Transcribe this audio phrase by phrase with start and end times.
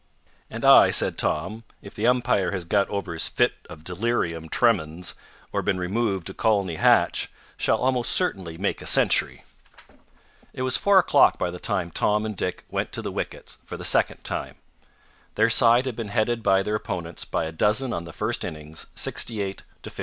[0.49, 5.13] "And I," said Tom; "if the umpire has got over his fit of delirium tremens,
[5.53, 9.43] or been removed to Colney Hatch, shall almost certainly make a century."
[10.53, 13.77] It was four o'clock by the time Tom and Dick went to the wickets for
[13.77, 14.55] the second time.
[15.35, 18.87] Their side had been headed by their opponents by a dozen on the first innings
[18.95, 19.99] 68 to 56.